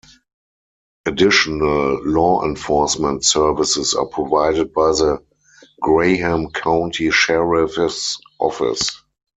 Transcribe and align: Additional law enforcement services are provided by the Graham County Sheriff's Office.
Additional 1.05 2.03
law 2.03 2.43
enforcement 2.43 3.23
services 3.23 3.93
are 3.93 4.07
provided 4.07 4.73
by 4.73 4.87
the 4.93 5.21
Graham 5.79 6.49
County 6.49 7.11
Sheriff's 7.11 8.19
Office. 8.39 8.99